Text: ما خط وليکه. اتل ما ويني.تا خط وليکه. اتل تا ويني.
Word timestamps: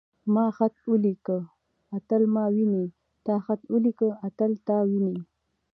ما 0.33 0.45
خط 0.57 0.75
وليکه. 0.91 1.37
اتل 1.97 2.23
ما 2.35 2.43
ويني.تا 2.53 3.35
خط 3.45 3.61
وليکه. 3.73 4.09
اتل 4.27 4.51
تا 4.67 4.77
ويني. 4.87 5.17